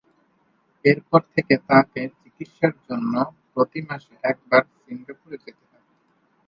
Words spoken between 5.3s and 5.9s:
যেতে হয়।